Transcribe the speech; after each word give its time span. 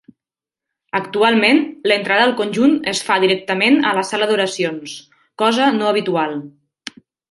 Actualment, 0.99 1.61
l'entrada 1.91 2.25
al 2.29 2.33
conjunt 2.41 2.75
es 2.93 3.03
fa 3.11 3.19
directament 3.27 3.81
a 3.91 3.95
la 4.01 4.09
sala 4.11 4.33
d'oracions, 4.33 4.99
cosa 5.45 5.73
no 5.81 5.95
habitual. 5.95 6.39